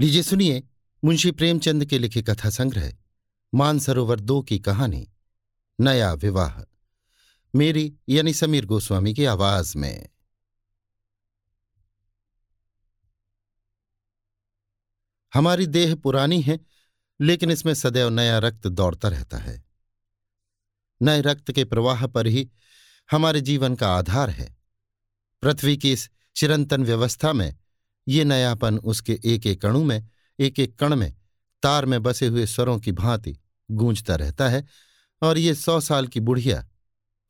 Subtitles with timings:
[0.00, 0.68] लीजिए सुनिए,
[1.04, 2.96] मुंशी प्रेमचंद के लिखे कथा संग्रह,
[3.54, 5.12] मानसरोवर दो की कहानी,
[5.80, 6.62] नया विवाह।
[7.54, 10.08] मेरी यानी समीर गोस्वामी की आवाज़ में।
[15.34, 16.60] हमारी देह पुरानी है,
[17.20, 19.64] लेकिन इसमें सदैव नया रक्त दौड़ता रहता है।
[21.02, 22.50] नए रक्त के प्रवाह पर ही
[23.10, 24.56] हमारे जीवन का आधार है।
[25.42, 27.59] पृथ्वी की इस चिरंतन व्यवस्था में
[28.10, 30.08] ये नयापन उसके एक एक अणु में,
[30.40, 31.14] एक एक कण में,
[31.62, 33.38] तार में बसे हुए स्वरों की भांति
[33.70, 34.64] गूंजता रहता है
[35.22, 36.68] और ये सौ साल की बुढ़िया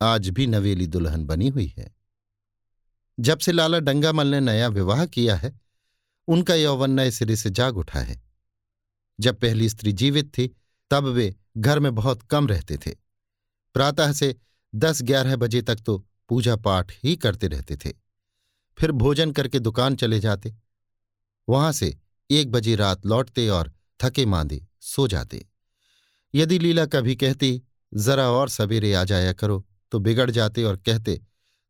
[0.01, 1.95] आज भी नवेली दुल्हन बनी हुई है।
[3.19, 5.59] जब से लाला डंगामल ने नया विवाह किया है,
[6.27, 8.23] उनका यौवन नए सिरे से जाग उठा है।
[9.19, 10.57] जब पहली स्त्री जीवित थी,
[10.91, 12.91] तब वे घर में बहुत कम रहते थे।
[13.73, 14.35] प्रातः से
[14.75, 17.93] दस ग्यारह बजे तक तो पूजा पाठ ही करते रहते थे।
[18.77, 20.55] फिर भोजन करके दुकान चले जाते
[21.47, 21.95] वहाँ से
[22.29, 25.45] एक बजे रात लौटते और थके मांदे, सो जाते।
[26.33, 27.61] यदि लीला कभी कहती,
[27.93, 31.21] जरा और सवेरे आ जाया करो तो बिगड़ जाते और कहते,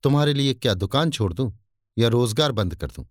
[0.04, 1.52] तुम्हारे लिए क्या दुकान छोड़ दूँ
[1.98, 3.06] या रोज़गार बंद कर दूँ?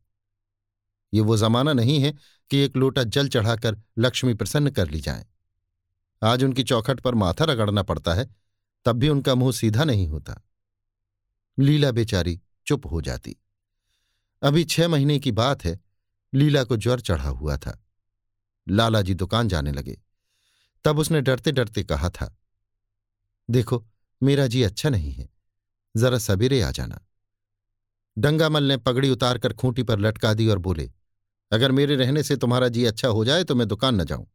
[1.12, 2.12] ये वो जमाना नहीं है
[2.50, 5.26] कि एक लोटा जल चढ़ाकर लक्ष्मी प्रसन्न कर ली जाए।
[6.22, 8.28] आज उनकी चौखट पर माथा रगड़ना पड़ता है,
[8.86, 10.40] तब भी उनका मुँह सीधा नहीं होता।
[11.58, 13.36] लीला बेचारी चुप हो जाती।
[14.42, 15.78] अभी छह महीने की बात है
[16.32, 17.78] लीला को ज्वर चढ़ा हुआ था।
[18.66, 19.96] लाला जी दुकान जाने लगे।
[20.84, 22.36] तब उसने डरते डरते कहा था,
[23.48, 23.84] देखो,
[24.22, 25.28] मेरा जी अच्छा नहीं है।
[25.94, 27.00] जरा सवेरे आ जाना।
[28.16, 30.90] डंगामल ने पगड़ी उतारकर खूंटी पर लटका दी और बोले,
[31.52, 34.26] अगर मेरे रहने से तुम्हारा जी अच्छा हो जाए तो मैं दुकान न जाऊँ।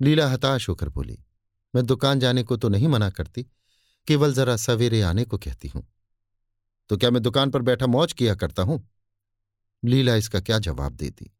[0.00, 1.18] लीला हताश होकर बोली,
[1.74, 3.42] मैं दुकान जाने को तो नहीं मना करती,
[4.08, 5.86] केवल जरा सवेरे आने को कहती हूँ।
[6.90, 8.88] तो क्या मैं दुकान पर बैठा मौज किया करता हूँ?
[9.82, 11.30] लीला इसका क्या जवाब देती।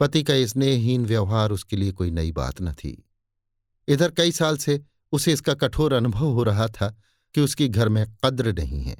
[0.00, 2.96] पति का स्नेहहीन व्यवहार उसके लिए कोई नई बात न थी।
[3.88, 4.80] इधर कई साल से
[5.12, 6.88] उसे इसका कठोर अनुभव हो रहा था
[7.34, 8.96] कि उसकी घर में कद्र नहीं है।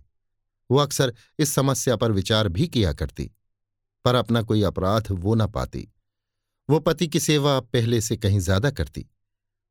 [0.70, 3.30] वो अक्सर इस समस्या पर विचार भी किया करती,
[4.04, 5.88] पर अपना कोई अपराध वो न पाती।
[6.68, 9.06] वो पति की सेवा पहले से कहीं ज़्यादा करती।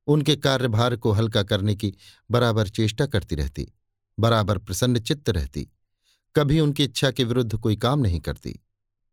[0.07, 1.93] उनके कार्यभार को हल्का करने की
[2.29, 3.67] बराबर चेष्टा करती रहती,
[4.17, 5.67] बराबर प्रसन्न चित्त रहती।
[6.35, 8.59] कभी उनकी इच्छा के विरुद्ध कोई काम नहीं करती।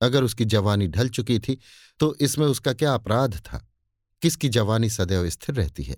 [0.01, 1.59] अगर उसकी जवानी ढल चुकी थी
[2.01, 3.67] तो इसमें उसका क्या अपराध था?
[4.23, 5.97] किसकी जवानी सदैव स्थिर रहती है?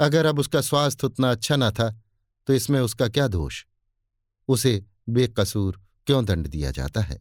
[0.00, 1.90] अगर अब उसका स्वास्थ्य उतना अच्छा न था
[2.46, 3.64] तो इसमें उसका क्या दोष?
[4.48, 7.20] उसे बेकसूर क्यों दंड दिया जाता है?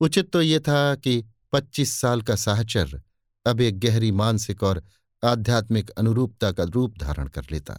[0.00, 3.02] उचित तो ये था कि पच्चीस साल का साहचर्य
[3.46, 4.82] अब एक गहरी मानसिक और
[5.24, 7.78] आध्यात्मिक अनुरूपता का रूप धारण कर लेता।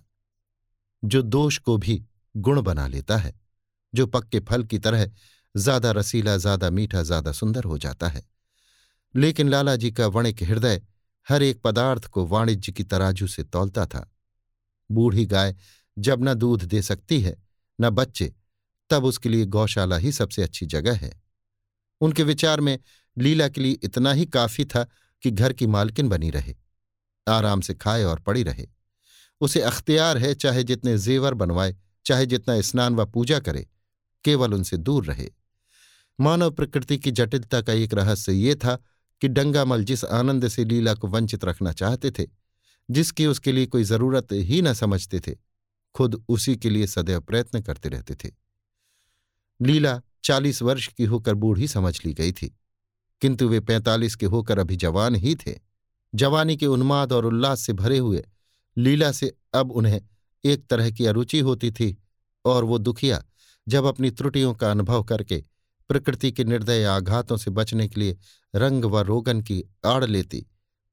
[1.05, 2.03] जो दोष को भी
[2.37, 3.33] गुण बना लेता है,
[3.95, 5.09] जो पक्के फल की तरह
[5.55, 8.23] ज़्यादा रसीला, ज़्यादा मीठा, ज़्यादा सुंदर हो जाता है।
[9.15, 10.81] लेकिन लाला जी का वणिक हृदय
[11.27, 14.07] हर एक पदार्थ को वाणिज्य की तराजू से तौलता था।
[14.89, 15.55] बूढ़ी गाय
[15.97, 17.35] जब न दूध दे सकती है,
[17.79, 18.33] न बच्चे,
[18.89, 21.11] तब उसके लिए गौशाला ही सबसे अच्छी जगह है।
[22.01, 22.77] उनके विचार में
[23.17, 24.83] लीला के लिए इतना ही काफ़ी था
[25.23, 26.55] कि घर की मालकिन बनी रहे,
[27.27, 28.67] आराम से खाए और पड़ी रहे।
[29.41, 31.75] उसे अख्तियार है चाहे जितने जेवर बनवाए,
[32.05, 33.67] चाहे जितना स्नान व पूजा करे,
[34.25, 35.29] केवल उनसे दूर रहे।
[36.21, 38.75] मानव प्रकृति की जटिलता का एक रहस्य ये था
[39.21, 42.25] कि डंगामल जिस आनंद से लीला को वंचित रखना चाहते थे,
[42.89, 45.35] जिसकी उसके लिए कोई ज़रूरत ही न समझते थे,
[45.95, 48.31] खुद उसी के लिए सदैव प्रयत्न करते रहते थे।
[49.59, 52.55] लीला चालीस वर्ष की होकर बूढ़ी समझ ली गई थी,
[53.21, 55.59] किंतु वे पैंतालीस के होकर अभी जवान ही थे।
[56.15, 58.23] जवानी के उन्माद और उल्लास से भरे हुए
[58.77, 60.01] लीला से अब उन्हें
[60.43, 61.95] एक तरह की अरुचि होती थी
[62.45, 63.23] और वो दुखिया
[63.67, 65.43] जब अपनी त्रुटियों का अनुभव करके
[65.89, 68.17] प्रकृति के निर्दय आघातों से बचने के लिए
[68.55, 70.45] रंग व रोगन की आड़ लेती।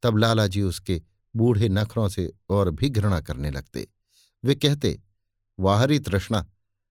[0.03, 1.03] तब लालाजी उसके
[1.37, 3.89] बूढ़े नखरों से और भी घृणा करने लगते।
[4.45, 5.01] वे कहते,
[5.61, 6.47] वाहरी तृष्णा,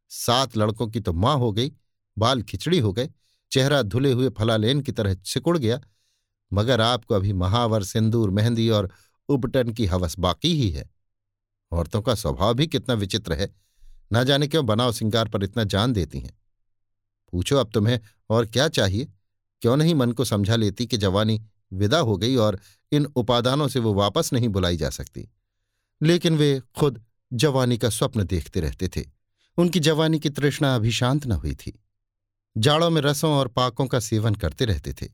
[0.09, 1.71] सात लड़कों की तो माँ हो गई,
[2.17, 3.09] बाल खिचड़ी हो गए,
[3.51, 5.81] चेहरा धुले हुए फलालेन की तरह सिकुड़ गया,
[6.53, 8.91] मगर आपको अभी महावर, सिंदूर, मेहंदी और
[9.29, 10.89] उपटन की हवस बाकी ही है।
[11.71, 13.55] औरतों का स्वभाव भी कितना विचित्र है।
[14.11, 16.37] ना जाने क्यों बनाव सिंगार पर इतना जान देती हैं।
[17.31, 19.07] पूछो अब तुम्हें, और क्या चाहिए?
[19.61, 22.59] क्यों नहीं मन को समझा लेती कि जवानी विदा हो गई और
[22.91, 25.29] इन उपादानों से वो वापस नहीं बुलाई जा सकती।
[26.03, 29.05] लेकिन वे खुद जवानी का स्वप्न देखते रहते थे।
[29.57, 31.83] उनकी जवानी की तृष्णा अभी शांत न हुई थी।
[32.57, 35.07] जाड़ों में रसों और पाकों का सेवन करते रहते थे।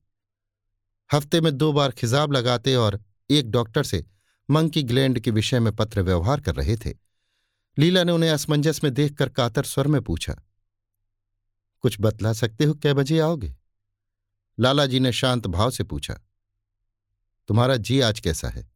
[1.13, 4.06] हफ़्ते में दो बार खिजाब लगाते और एक डॉक्टर से
[4.50, 6.94] मंकी ग्लैंड के विषय में पत्र व्यवहार कर रहे थे।
[7.77, 10.43] लीला ने उन्हें असमंजस में देखकर कातर स्वर में पूछा
[11.83, 13.53] कुछ बतला सकते हो कै बजे आओगे?
[14.57, 16.13] लाला जी ने शांत भाव से पूछा,
[17.50, 18.69] तुम्हारा जी आज कैसा है?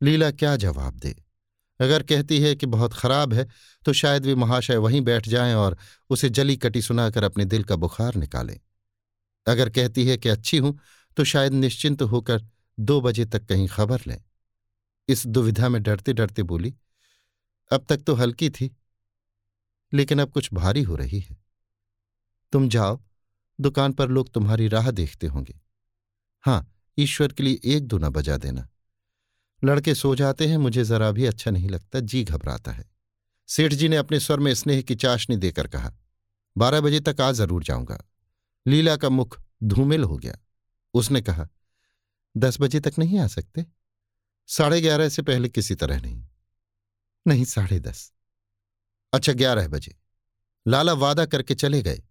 [0.00, 1.14] लीला क्या जवाब दे?
[1.80, 3.46] अगर कहती है कि बहुत खराब है
[3.86, 5.76] तो शायद वे महाशय वहीं बैठ जाएँ और
[6.10, 8.58] उसे जली कटी सुनाकर अपने दिल का बुखार निकालें।
[9.46, 10.78] अगर कहती है कि अच्छी हूँ
[11.16, 12.46] तो शायद निश्चिंत होकर
[12.78, 14.20] दो बजे तक कहीं खबर लें।
[15.08, 16.74] इस दुविधा में डरते डरते बोली,
[17.70, 18.70] अब तक तो हल्की थी,
[19.92, 21.36] लेकिन अब कुछ भारी हो रही है।
[22.52, 23.00] तुम जाओ,
[23.60, 25.60] दुकान पर लोग तुम्हारी राह देखते होंगे।
[26.40, 28.68] हाँ, ईश्वर के लिए एक दो न बजा देना।
[29.64, 32.90] लड़के सो जाते हैं, मुझे जरा भी अच्छा नहीं लगता, जी घबराता है।
[33.48, 35.92] सेठ जी ने अपने स्वर में स्नेह की चाशनी देकर कहा,
[36.56, 38.04] बारह बजे तक आ ज़रूर जाऊँगा।
[38.66, 40.38] लीला का मुख धूमिल हो गया।
[40.94, 41.48] उसने कहा,
[42.36, 43.66] दस बजे तक नहीं आ सकते?
[44.46, 46.26] साढ़े ग्यारह से पहले किसी तरह नहीं।
[47.26, 48.12] नहीं, साढ़े दस।
[49.12, 49.96] अच्छा ग्यारह बजे।
[50.68, 52.02] लाला वादा करके चले गए।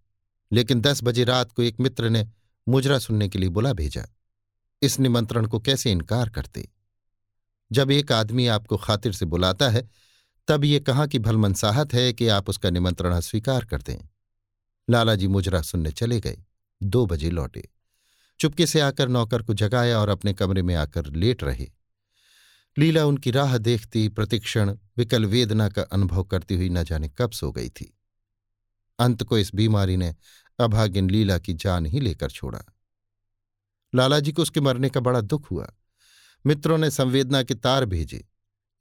[0.51, 2.27] लेकिन दस बजे रात को एक मित्र ने
[2.69, 4.15] मुजरा सुनने के लिए बुला भेजा।
[4.81, 6.69] इस निमंत्रण को कैसे इनकार करते?
[7.71, 9.89] जब एक आदमी आपको खातिर से बुलाता है,
[10.47, 14.09] तब ये कहाँ की भलमनसाहत है कि आप उसका निमंत्रण अस्वीकार कर दें?
[14.89, 16.37] लालाजी मुजरा सुनने चले गए।
[16.83, 17.69] दो बजे लौटे।
[18.39, 21.71] चुपके से आकर नौकर को जगाया और अपने कमरे में आकर लेट रहे।
[22.77, 27.51] लीला उनकी राह देखती, प्रतिक्षण, विकल वेदना का अनुभव करती हुई न जाने कब सो
[27.51, 27.97] गई थी।
[28.99, 30.15] अंत को इस बीमारी ने
[30.59, 32.61] अभागिन लीला की जान ही लेकर छोड़ा।
[33.93, 35.67] लालाजी को उसके मरने का बड़ा दुख हुआ।
[36.45, 38.25] मित्रों ने संवेदना के तार भेजे।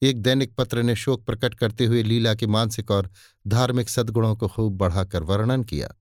[0.03, 3.11] एक दैनिक पत्र ने शोक प्रकट करते हुए लीला के मानसिक और
[3.47, 5.95] धार्मिक सद्गुणों को खूब बढ़ाकर वर्णन किया।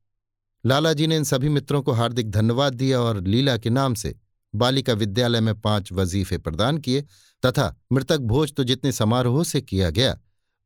[0.66, 4.16] लालाजी ने इन सभी मित्रों को हार्दिक धन्यवाद दिया और लीला के नाम से
[4.56, 7.02] बालिका विद्यालय में पाँच वजीफे प्रदान किए
[7.46, 10.18] तथा मृतक भोज तो जितने समारोह से किया गया,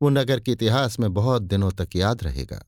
[0.02, 2.62] वो नगर के इतिहास में बहुत दिनों तक याद रहेगा।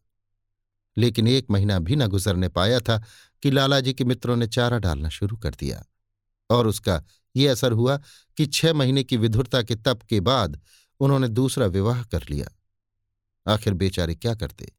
[0.97, 3.05] लेकिन एक महीना भी न गुजरने पाया था
[3.43, 5.85] कि लालाजी के मित्रों ने चारा डालना शुरू कर दिया।
[6.51, 7.05] और उसका
[7.37, 8.01] ये असर हुआ
[8.37, 10.61] कि छह महीने की विधुरता के तप के बाद
[11.01, 12.49] उन्होंने दूसरा विवाह कर लिया।
[13.53, 14.73] आखिर बेचारे क्या करते?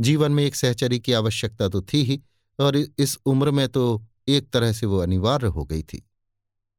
[0.00, 2.22] जीवन में एक सहचरी की आवश्यकता तो थी ही,
[2.58, 6.10] और इस उम्र में तो एक तरह से वो अनिवार्य हो गई थी।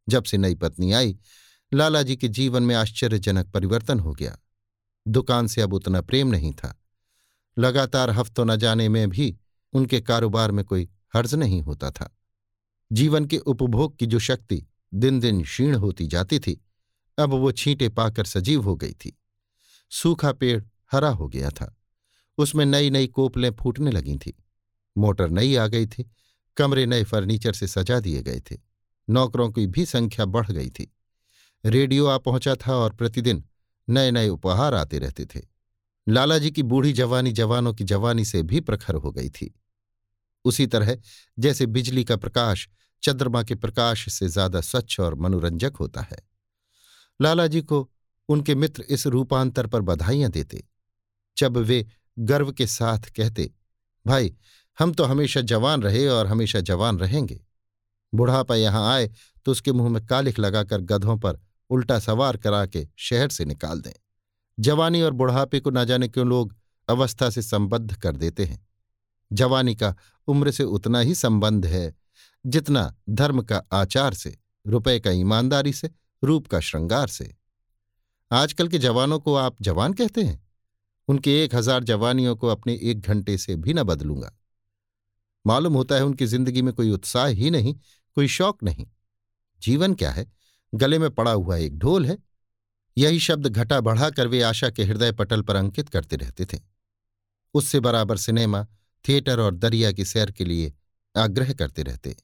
[0.09, 1.17] जब से नई पत्नी आई
[1.73, 4.37] लालाजी के जीवन में आश्चर्यजनक परिवर्तन हो गया।
[5.07, 6.84] दुकान से अब उतना प्रेम नहीं था।
[7.57, 9.37] लगातार हफ्तों न जाने में भी
[9.73, 12.17] उनके कारोबार में कोई हर्ज नहीं होता था।
[12.91, 16.65] जीवन के उपभोग की जो शक्ति दिन दिन क्षीण होती जाती थी,
[17.19, 19.19] अब वो छींटे पाकर सजीव हो गई थी।
[19.91, 21.77] सूखा पेड़ हरा हो गया था।
[22.37, 24.43] उसमें नई नई कोपलें फूटने लगी थी।
[24.97, 26.11] मोटर नई आ गई थी।
[26.57, 28.57] कमरे नए फर्नीचर से सजा दिए गए थे।
[29.09, 30.95] नौकरों की भी संख्या बढ़ गई थी।
[31.65, 33.45] रेडियो आ पहुँचा था और प्रतिदिन
[33.89, 35.54] नए नए उपहार आते रहते थे।
[36.07, 39.53] लालाजी की बूढ़ी जवानी जवानों की जवानी से भी प्रखर हो गई थी।
[40.45, 40.97] उसी तरह,
[41.39, 42.67] जैसे बिजली का प्रकाश,
[43.03, 46.17] चंद्रमा के प्रकाश से ज़्यादा स्वच्छ और मनोरंजक होता है।
[47.21, 47.89] लालाजी को
[48.29, 50.63] उनके मित्र इस रूपांतर पर बधाइयाँ देते।
[51.37, 51.85] जब वे
[52.19, 53.51] गर्व के साथ कहते,
[54.05, 54.35] भाई,
[54.77, 57.41] हम तो हमेशा जवान रहे और हमेशा जवान रहेंगे।
[58.13, 59.11] बुढ़ापा यहाँ आए
[59.45, 63.81] तो उसके मुँह में कालिख लगाकर गधों पर उल्टा सवार करा के शहर से निकाल
[63.81, 63.91] दें।
[64.59, 66.55] जवानी और बुढ़ापे को ना जाने क्यों लोग
[66.87, 68.67] अवस्था से संबद्ध कर देते हैं।
[69.33, 69.95] जवानी का
[70.27, 71.95] उम्र से उतना ही संबंध है,
[72.45, 75.89] जितना धर्म का आचार से, रुपए का ईमानदारी से,
[76.23, 77.35] रूप का श्रृंगार से।
[78.31, 80.45] आजकल के जवानों को आप जवान कहते हैं?
[81.07, 84.31] उनके एक हज़ार जवानियों को अपने एक घंटे से भी न बदलूँगा।
[85.45, 87.75] मालूम होता है उनकी ज़िंदगी में कोई उत्साह ही नहीं,
[88.15, 88.87] कोई शौक नहीं।
[89.61, 90.31] जीवन क्या है?
[90.75, 92.17] गले में पड़ा हुआ एक ढोल है।
[92.97, 96.59] यही शब्द घटा बढ़ाकर वे आशा के हृदय पटल पर अंकित करते रहते थे।
[97.53, 98.67] उससे बराबर सिनेमा,
[99.07, 100.73] थिएटर और दरिया की सैर के लिए
[101.17, 102.15] आग्रह करते रहते।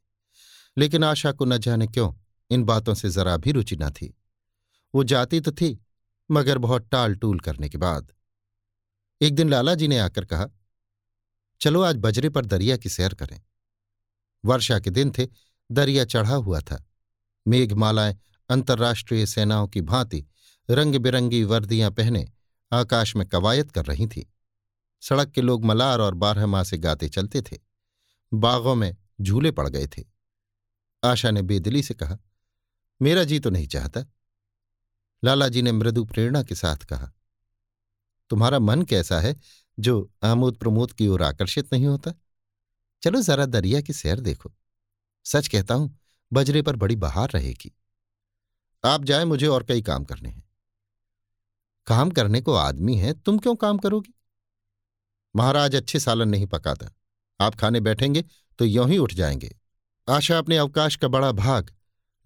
[0.77, 2.13] लेकिन आशा को न जाने क्यों,
[2.49, 4.17] इन बातों से जरा भी रुचि न थी।
[4.95, 5.85] वो जाती तो थी,
[6.31, 8.11] मगर बहुत टाल टूल करने के बाद।
[9.21, 10.47] एक दिन लाला जी ने आकर कहा,
[11.61, 13.41] चलो आज बजरे पर दरिया की सैर करें।
[14.45, 15.27] वर्षा के दिन थे,
[15.71, 16.85] दरिया चढ़ा हुआ था।
[17.47, 18.17] मेघमालाएँ,
[18.49, 20.25] अंतर्राष्ट्रीय सेनाओं की भांति
[20.69, 22.27] रंग बिरंगी वर्दियाँ पहने
[22.71, 24.27] आकाश में कवायद कर रही थी।
[25.01, 27.57] सड़क के लोग मलार और बारह माह से गाते चलते थे।
[28.31, 30.03] बागों में झूले पड़ गए थे।
[31.03, 32.17] आशा ने बेदिली से कहा,
[33.01, 34.05] मेरा जी तो नहीं चाहता।
[35.23, 37.11] लालाजी ने मृदु प्रेरणा के साथ कहा,
[38.29, 39.35] तुम्हारा मन कैसा है
[39.79, 42.13] जो आमोद प्रमोद की ओर आकर्षित नहीं होता?
[43.03, 44.51] चलो जरा दरिया की सैर देखो।
[45.25, 45.97] सच कहता हूँ,
[46.31, 47.71] बजरे पर बड़ी बहार रहेगी।
[48.83, 50.43] आप जाए मुझे और कई काम करने हैं।
[51.85, 54.13] काम करने को आदमी है, तुम क्यों काम करोगी?
[55.35, 56.95] महाराज अच्छे सालन नहीं पकाता।
[57.41, 58.23] आप खाने बैठेंगे
[58.59, 59.59] तो यों ही उठ जाएँगे।
[60.09, 61.75] आशा अपने अवकाश का बड़ा भाग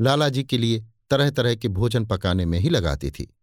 [0.01, 3.37] लाला जी के लिए तरह तरह के भोजन पकाने में ही लगाती थी।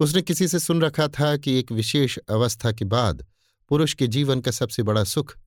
[0.00, 3.26] उसने किसी से सुन रखा था कि एक विशेष अवस्था के बाद
[3.68, 5.38] पुरुष के जीवन का सबसे बड़ा सुख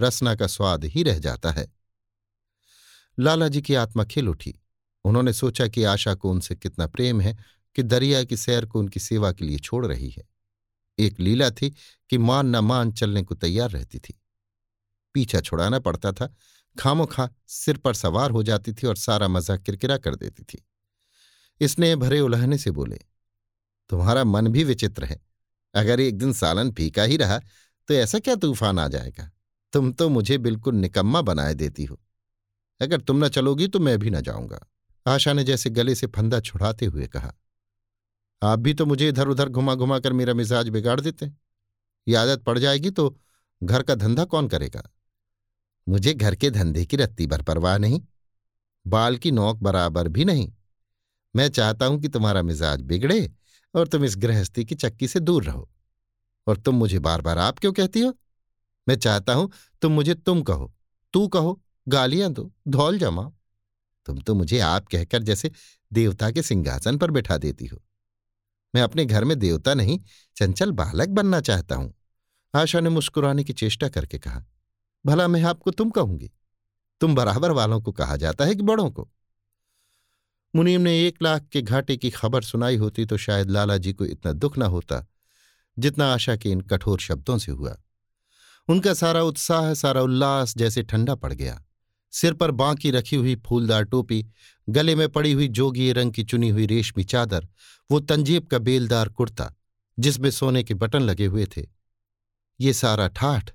[0.00, 1.72] रसना का स्वाद ही रह जाता है।
[3.18, 4.60] लाला जी की आत्मा खिल उठी।
[5.04, 7.38] उन्होंने सोचा कि आशा को उनसे कितना प्रेम है
[7.76, 10.24] कि दरिया की सैर को उनकी सेवा के लिए छोड़ रही है।
[10.98, 11.70] एक लीला थी
[12.10, 14.18] कि मान न मान चलने को तैयार रहती थी।
[15.14, 16.34] पीछा छुड़ाना पड़ता था
[16.76, 20.64] खामो खा सिर पर सवार हो जाती थी और सारा मज़ा किरकिरा कर देती थी।
[21.60, 22.98] इसने भरे उलहने से बोले,
[23.90, 25.20] तुम्हारा मन भी विचित्र है।
[25.74, 27.38] अगर एक दिन सालन फीका ही रहा
[27.88, 29.30] तो ऐसा क्या तूफ़ान आ जाएगा?
[29.72, 31.98] तुम तो मुझे बिल्कुल निकम्मा बनाए देती हो।
[32.80, 34.66] अगर तुम न चलोगी तो मैं भी न जाऊँगा।
[35.06, 37.32] आशा ने जैसे गले से फंदा छुड़ाते हुए कहा
[38.42, 41.26] आप भी तो मुझे इधर उधर घुमा घुमा कर मेरा मिजाज बिगाड़ देते
[42.08, 43.16] ये आदत पड़ जाएगी तो
[43.62, 44.82] घर का धंधा कौन करेगा?
[45.88, 48.00] मुझे घर के धंधे की रत्ती भर परवाह नहीं।
[48.86, 50.52] बाल की नोक बराबर भी नहीं।
[51.36, 53.30] मैं चाहता हूँ कि तुम्हारा मिजाज बिगड़े
[53.74, 55.68] और तुम इस गृहस्थी की चक्की से दूर रहो।
[56.46, 58.14] और तुम मुझे बार बार आप क्यों कहती हो?
[58.88, 59.50] मैं चाहता हूँ
[59.82, 60.72] तुम मुझे तुम कहो।
[61.12, 63.32] तू कहो, गालियाँ दो, धौल जमाओ।
[64.06, 65.50] तुम तो मुझे आप कहकर जैसे
[65.92, 67.82] देवता के सिंहासन पर बैठा देती हो।
[68.74, 69.98] मैं अपने घर में देवता नहीं,
[70.36, 71.92] चंचल बालक बनना चाहता हूँ।
[72.54, 74.44] आशा ने मुस्कुराने की चेष्टा करके कहा,
[75.06, 76.30] भला मैं आपको तुम कहूँगी?
[77.00, 79.08] तुम बराबर वालों को कहा जाता है कि बड़ों को?
[80.54, 84.04] मुनीम ने एक लाख के घाटे की खबर सुनाई होती तो शायद लाला जी को
[84.04, 85.06] इतना दुख न होता,
[85.78, 87.76] जितना आशा के इन कठोर शब्दों से हुआ।
[88.68, 91.62] उनका सारा उत्साह, सारा उल्लास जैसे ठंडा पड़ गया।
[92.12, 94.26] सिर पर बांकी रखी हुई फूलदार टोपी,
[94.68, 97.48] गले में पड़ी हुई जोगी रंग की चुनी हुई रेशमी चादर,
[97.90, 99.54] वो तंजीब का बेलदार कुर्ता,
[99.98, 101.66] जिसमें सोने के बटन लगे हुए थे।
[102.60, 103.50] ये सारा ठाठ,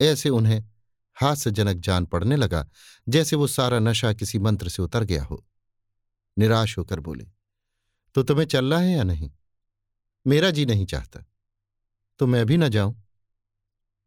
[0.00, 0.64] ऐसे उन्हें
[1.14, 2.68] हास्यजनक जान पड़ने लगा,
[3.08, 5.46] जैसे वो सारा नशा किसी मंत्र से उतर गया हो।
[6.38, 7.26] निराश होकर बोले
[8.14, 9.30] तो तुम्हें चलना है या नहीं?
[10.26, 11.24] मेरा जी नहीं चाहता।
[12.18, 13.02] तो मैं भी न जाऊँ।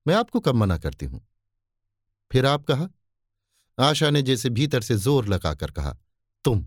[0.08, 1.28] मैं आपको कब मना करती हूँ?
[2.32, 2.90] फिर आप कहा
[3.80, 5.98] आशा ने जैसे भीतर से ज़ोर लगाकर कहा,
[6.46, 6.66] तुम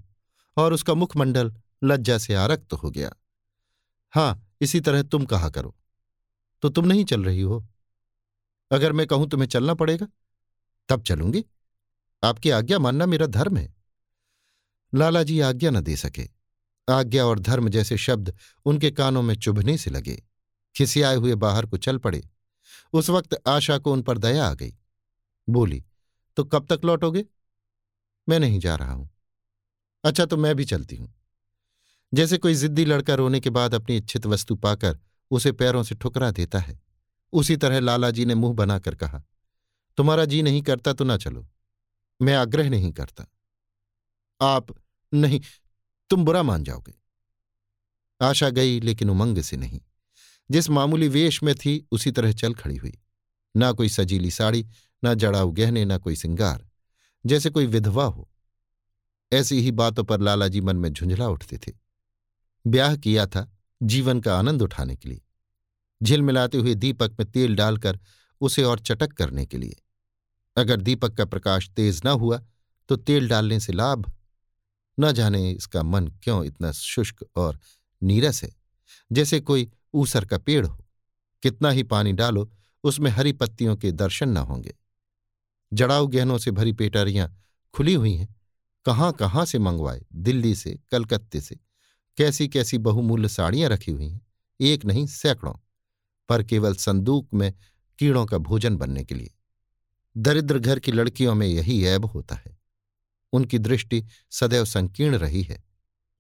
[0.57, 1.53] और उसका मुखमंडल
[1.85, 3.11] लज्जा से आरक्त हो गया।
[4.13, 5.77] हाँ, इसी तरह तुम कहा करो।
[6.63, 7.67] तो तुम नहीं चल रही हो।
[8.71, 10.07] अगर मैं कहूँ तुम्हें चलना पड़ेगा,
[10.89, 11.45] तब चलूँगी।
[12.25, 13.75] आपकी आज्ञा मानना मेरा धर्म है।
[14.95, 16.29] लाला जी आज्ञा न दे सके।
[16.89, 18.35] आज्ञा और धर्म जैसे शब्द
[18.65, 20.23] उनके कानों में चुभने से लगे।
[20.77, 22.29] खिसियाए हुए बाहर को चल पड़े।
[22.93, 24.75] उस वक्त आशा को उन पर दया आ गई।
[25.49, 25.85] बोली
[26.37, 27.25] तो कब तक लौटोगे?
[28.29, 29.09] मैं नहीं जा रहा हूँ।
[30.05, 31.13] अच्छा तो मैं भी चलती हूँ।
[32.13, 34.99] जैसे कोई जिद्दी लड़का रोने के बाद अपनी इच्छित वस्तु पाकर
[35.31, 36.79] उसे पैरों से ठुकरा देता है,
[37.33, 39.23] उसी तरह लाला जी ने मुँह बनाकर कहा,
[39.99, 41.47] तुम्हारा जी नहीं करता तो ना चलो।
[42.21, 43.27] मैं आग्रह नहीं करता।
[44.41, 44.67] आप
[45.13, 45.41] नहीं,
[46.11, 46.95] तुम बुरा मान जाओगे
[48.21, 49.81] आशा गई, लेकिन उमंग से नहीं।
[50.51, 52.93] जिस मामूली वेश में थी, उसी तरह चल खड़ी हुई।
[53.57, 54.67] ना कोई सजीली साड़ी
[55.03, 56.67] ना जड़ाऊ गहने, ना कोई सिंगार,
[57.25, 58.29] जैसे कोई विधवा हो।
[59.33, 61.73] ऐसी ही बातों पर लालाजी मन में झुंझला उठते थे।
[62.65, 63.51] ब्याह किया था
[63.83, 65.21] जीवन का आनंद उठाने के लिए।
[66.01, 67.99] झिलमिलाते हुए दीपक में तेल डालकर
[68.41, 69.83] उसे और चटक करने के लिए।
[70.57, 72.41] अगर दीपक का प्रकाश तेज न हुआ
[72.89, 74.13] तो तेल डालने से लाभ।
[74.99, 77.59] न जाने इसका मन क्यों इतना शुष्क और
[78.03, 78.51] नीरस है,
[79.11, 80.77] जैसे कोई ऊसर का पेड़ हो।
[81.43, 82.51] कितना ही पानी डालो,
[82.85, 84.75] उसमें हरी पत्तियों के दर्शन न होंगे।
[85.77, 87.43] जड़ाऊ गहनों से भरी पेटारियाँ
[87.75, 88.37] खुली हुई हैं।
[88.85, 90.07] कहाँ कहाँ से मंगवाए?
[90.15, 91.57] दिल्ली से, कलकत्ते से।
[92.17, 94.27] कैसी कैसी बहुमूल्य साड़ियाँ रखी हुई हैं?
[94.61, 95.55] एक नहीं, सैकड़ों।
[96.29, 97.55] पर केवल संदूक में
[97.99, 99.35] कीड़ों का भोजन बनने के लिए।
[100.17, 102.59] दरिद्र घर की लड़कियों में यही ऐब होता है।
[103.33, 105.65] उनकी दृष्टि सदैव संकीर्ण रही है।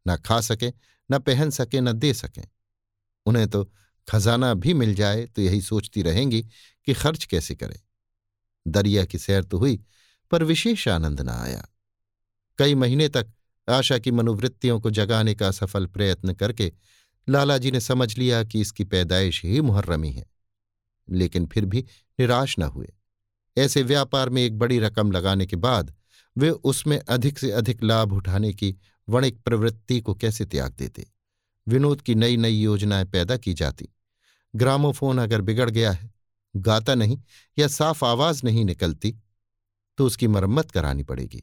[0.08, 0.72] न खा सके,
[1.10, 2.42] न पहन सके, न दे सके।
[3.26, 3.72] उन्हें तो
[4.08, 6.42] खजाना भी मिल जाए तो यही सोचती रहेंगी
[6.84, 7.80] कि खर्च कैसे करें।
[8.66, 9.84] दरिया की सैर तो हुई,
[10.30, 11.68] पर विशेष आनंद न आया।
[12.58, 13.26] कई महीने तक
[13.68, 16.72] आशा की मनोवृत्तियों को जगाने का सफल प्रयत्न करके
[17.28, 20.26] लालाजी ने समझ लिया कि इसकी पैदाइश ही मुहर्रमी है
[21.10, 21.84] लेकिन फिर भी
[22.20, 22.92] निराश न हुए।
[23.58, 25.94] ऐसे व्यापार में एक बड़ी रकम लगाने के बाद
[26.38, 28.76] वे उसमें अधिक से अधिक लाभ उठाने की
[29.08, 31.06] वणिक प्रवृत्ति को कैसे त्याग देते?
[31.68, 33.88] विनोद की नई नई योजनाएँ पैदा की जाती।
[34.56, 36.15] ग्रामोफोन अगर बिगड़ गया है
[36.56, 37.22] गाता नहीं
[37.58, 39.16] या साफ़ आवाज़ नहीं निकलती
[39.98, 41.42] तो उसकी मरम्मत करानी पड़ेगी।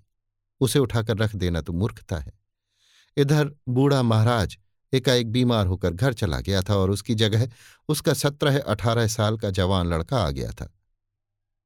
[0.60, 2.32] उसे उठाकर रख देना तो मूर्खता है।
[3.18, 4.58] इधर बूढ़ा महाराज
[4.94, 7.50] एकाएक बीमार होकर घर चला गया था और उसकी जगह,
[7.90, 10.72] उसका सत्रह अठारह साल का जवान लड़का आ गया था।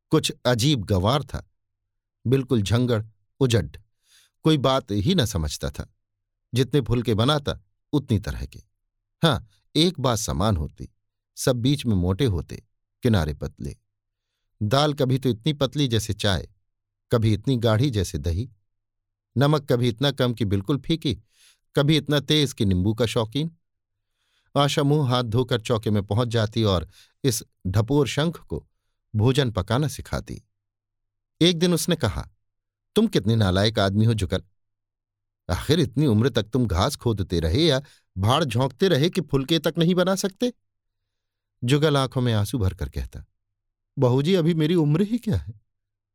[0.10, 1.46] कुछ अजीब गंवार था।
[2.27, 3.04] बिल्कुल झंगड़
[3.39, 3.77] उजड
[4.44, 5.94] कोई बात ही न समझता था।
[6.54, 7.60] जितने फुलके बनाता,
[7.94, 8.60] उतनी तरह के।
[9.24, 10.89] हाँ एक बात समान होती,
[11.38, 12.63] सब बीच में मोटे होते।
[13.04, 13.75] किनारे पतले।
[14.62, 16.48] दाल कभी तो इतनी पतली जैसे चाय,
[17.12, 18.50] कभी इतनी गाढ़ी जैसे दही।
[19.36, 21.13] नमक कभी इतना कम कि बिल्कुल फीकी,
[21.75, 23.51] कभी इतना तेज कि नींबू का शौकीन।
[24.56, 26.88] आशा मुँह हाथ धोकर चौके में पहुँच जाती और
[27.24, 28.66] इस ढपोर शंख को
[29.13, 30.42] भोजन पकाना सिखाती।
[31.42, 32.27] एक दिन उसने कहा,
[32.96, 34.44] तुम कितने नालायक आदमी हो जुगल।
[35.50, 37.82] आखिर इतनी उम्र तक तुम घास खोदते रहे या
[38.18, 40.51] भाड़ झोंकते रहे कि फुलके तक नहीं बना सकते?
[41.63, 43.25] जुगल आँखों में आँसू भरकर कहता,
[43.97, 45.53] बहू जी, अभी मेरी उम्र ही क्या है?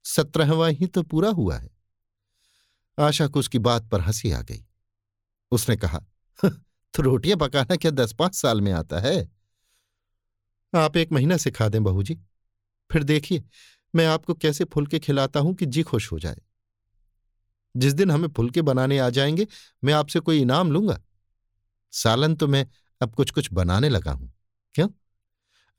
[0.04, 1.70] सत्रहवा ही तो पूरा हुआ है।
[2.98, 4.64] आशा को उसकी बात पर हँसी आ गई।
[5.52, 6.04] उसने कहा
[6.94, 9.30] तो रोटियाँ पकाना क्या दस पाँच साल में आता है?
[10.72, 12.18] आप एक महीना सिखा दें बहू जी।
[12.90, 13.44] फिर देखिए,
[13.94, 16.40] मैं आपको कैसे फुलके खिलाता हूँ कि जी खुश हो जाए।
[17.76, 19.46] जिस दिन हमें फुलके बनाने आ जाएँगे,
[19.84, 21.00] मैं आपसे कोई इनाम लूँगा।
[21.92, 22.66] सालन तो मैं
[23.00, 24.32] अब कुछ कुछ बनाने लगा हूँ।
[24.74, 24.88] क्यों?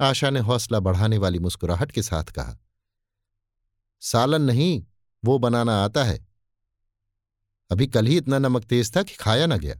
[0.03, 2.57] आशा ने हौसला बढ़ाने वाली मुस्कुराहट के साथ कहा,
[4.01, 4.85] सालन नहीं,
[5.23, 6.19] वो बनाना आता है।
[7.71, 9.79] अभी कल ही इतना नमक तेज था कि खाया ना गया।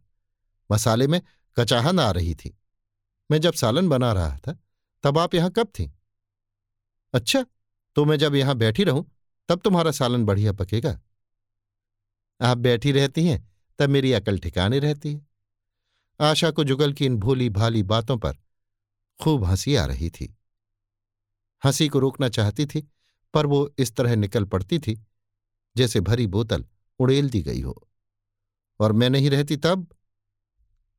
[0.72, 1.22] मसाले में
[1.58, 2.58] कचाहन आ रही थी।
[3.32, 4.58] मैं जब सालन बना रहा था,
[5.04, 5.92] तब आप यहाँ कब थी?
[7.14, 7.46] अच्छा
[7.96, 9.06] तो मैं जब यहाँ बैठी रहूँ,
[9.50, 11.00] तब तुम्हारा सालन बढ़िया पकेगा।
[12.42, 15.28] आप बैठी रहती हैं, तब मेरी अकल ठिकाने रहती है।
[16.20, 18.38] आशा को जुगल की इन भोली भाली बातों पर
[19.20, 20.36] खूब हँसी आ रही थी।
[21.64, 22.88] हँसी को रोकना चाहती थी,
[23.34, 25.02] पर वो इस तरह निकल पड़ती थी,
[25.76, 26.66] जैसे भरी बोतल
[27.00, 27.76] उड़ेल दी गई हो।
[28.80, 29.88] और मैं नहीं रहती तब?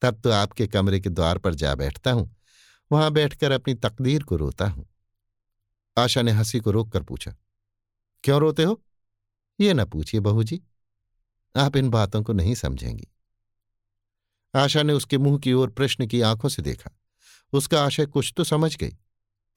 [0.03, 2.35] तब तो आपके कमरे के द्वार पर जा बैठता हूँ,
[2.91, 4.87] वहाँ बैठकर अपनी तकदीर को रोता हूँ।
[5.97, 7.35] आशा ने हँसी को रोककर पूछा,
[8.25, 8.81] क्यों रोते हो?
[9.59, 10.61] ये ना पूछिए बहू जी
[11.55, 13.07] आप इन बातों को नहीं समझेंगी।
[14.55, 16.91] आशा ने उसके मुँह की ओर प्रश्न की आँखों से देखा।
[17.55, 18.97] उसका आशय कुछ तो समझ गई,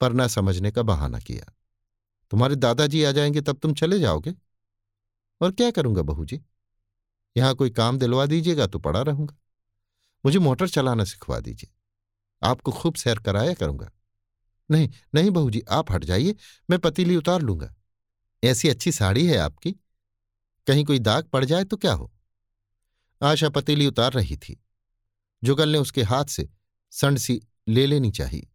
[0.00, 1.52] पर न समझने का बहाना किया।
[2.30, 4.34] तुम्हारे दादाजी आ जाएँगे तब तुम चले जाओगे।
[5.40, 6.40] और क्या करूँगा बहू जी
[7.36, 9.36] यहाँ कोई काम दिलवा दीजिएगा तो पड़ा रहूँगा।
[10.24, 11.74] मुझे मोटर चलाना सिखवा दीजिए।
[12.42, 13.90] आपको खूब सैर कराया करूँगा।
[14.70, 16.34] नहीं नहीं बहू जी आप हट जाइए,
[16.70, 17.74] मैं पतीली उतार लूँगा।
[18.44, 19.72] ऐसी अच्छी साड़ी है आपकी।
[20.66, 22.12] कहीं कोई दाग पड़ जाए तो क्या हो?
[23.22, 24.64] आशा पतीली उतार रही थी।
[25.44, 26.48] जुगल ने उसके हाथ से
[26.90, 28.48] संड सी ले लेनी चाहिए।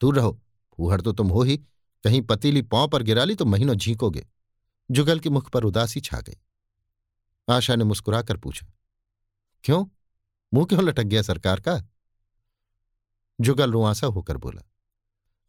[0.00, 0.40] दूर रहो,
[0.78, 1.56] फूहड़ तो तुम हो ही,
[2.04, 4.26] कहीं पतीली पाँव पर गिरा ली तो महीनों झींकोगे।
[4.90, 6.36] जुगल के मुख पर उदासी छा गई।
[7.48, 8.66] आशा ने मुस्कुराकर पूछा,
[9.64, 9.84] क्यों?
[10.52, 11.80] मुँह क्यों लटक गया सरकार का?
[13.38, 14.62] जुगल रुआसा होकर बोला,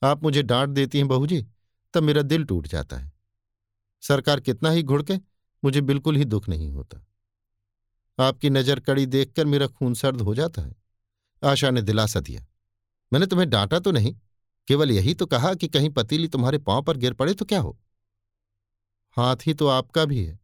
[0.02, 1.46] आप मुझे डांट देती हैं बहू जी,
[1.94, 3.12] तब मेरा दिल टूट जाता है।
[4.04, 5.18] सरकार कितना ही घुड़के,
[5.64, 7.04] मुझे बिल्कुल ही दुख नहीं होता।
[8.18, 10.76] आपकी नज़र कड़ी देखकर मेरा खून सर्द हो जाता है।
[11.42, 12.46] आशा ने दिलासा दिया
[13.12, 14.16] मैंने तुम्हें डांटा तो नहीं,
[14.68, 17.78] केवल यही तो कहा कि कहीं पतीली तुम्हारे पाँव पर गिर पड़े तो क्या हो?
[19.18, 20.40] हाथ ही तो आपका भी है,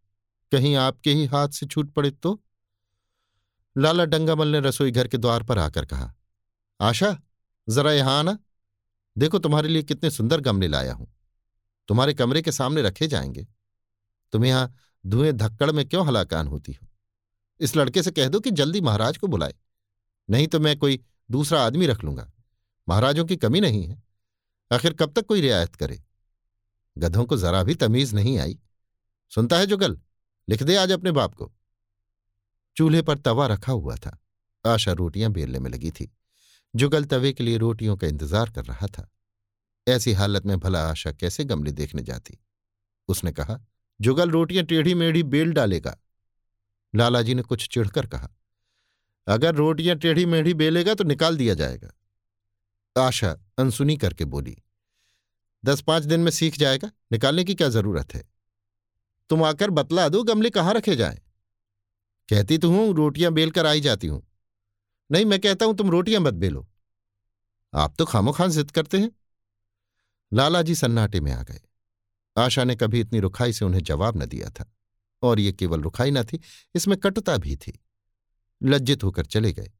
[0.51, 2.39] कहीं आपके ही हाथ से छूट पड़े तो?
[3.75, 6.13] लाला डंगामल ने रसोई घर के द्वार पर आकर कहा,
[6.79, 7.17] आशा,
[7.67, 8.37] जरा यहाँ आना।
[9.15, 11.07] देखो तुम्हारे लिए कितने सुंदर गमले लाया हूँ।
[11.89, 13.45] तुम्हारे कमरे के सामने रखे जाएँगे।
[14.33, 14.73] तुम यहाँ
[15.03, 16.87] धुएँ धक्कड़ में क्यों हलाकान होती हो?
[17.59, 19.53] इस लड़के से कह दो कि जल्दी महाराज को बुलाए,
[20.29, 20.99] नहीं तो मैं कोई
[21.29, 22.29] दूसरा आदमी रख लूँगा।
[22.87, 24.01] महाराजों की कमी नहीं है।
[24.71, 26.01] आखिर कब तक कोई रियायत करे?
[26.97, 28.59] गधों को जरा भी तमीज नहीं आई।
[29.31, 29.99] सुनता है जुगल?
[30.47, 31.51] लिख दे आज अपने बाप को।
[32.77, 34.17] चूल्हे पर तवा रखा हुआ था।
[34.65, 36.11] आशा रोटियाँ बेलने में लगी थी।
[36.73, 39.09] जुगल तवे के लिए रोटियों का इंतज़ार कर रहा था।
[39.87, 42.37] ऐसी हालत में भला आशा कैसे गमले देखने जाती?
[43.09, 43.59] उसने कहा,
[43.99, 45.97] जुगल, रोटियाँ टेढ़ी मेढ़ी बेल डालेगा।
[46.93, 48.29] लालाजी ने कुछ चिढ़कर कहा,
[49.27, 51.91] अगर रोटियाँ टेढ़ी मेढ़ी बेलेगा तो निकाल दिया जाएगा।
[52.95, 54.55] आशा अनसुनी करके बोली,
[55.63, 58.23] दस पाँच दिन में सीख जाएगा, निकालने की क्या ज़रूरत है?
[59.29, 61.21] तुम आकर बतला दो गमले कहाँ रखे जाए?
[62.29, 64.21] कहती तो हूँ, रोटियाँ बेलकर आई जाती हूँ।
[65.09, 66.67] नहीं, मैं कहता हूँ, तुम रोटियाँ मत बेलो।
[67.73, 69.11] आप तो खामो खान जिद करते हैं।
[70.31, 71.59] लालाजी सन्नाटे में आ गए।
[72.37, 74.65] आशा ने कभी इतनी रुखाई से उन्हें जवाब न दिया था,
[75.23, 76.39] और ये केवल रुखाई न थी,
[76.75, 77.79] इसमें कटुता भी थी।
[78.61, 79.71] लज्जित होकर चले गए।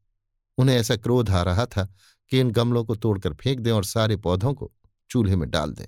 [0.57, 1.87] उन्हें ऐसा क्रोध आ रहा था
[2.33, 4.71] कि इन गमलों को तोड़कर फेंक दें और सारे पौधों को
[5.09, 5.85] चूल्हे में डाल दें।